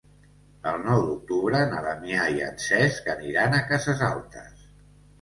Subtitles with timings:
[0.71, 4.69] El nou d'octubre na Damià i en Cesc aniran a Cases Altes.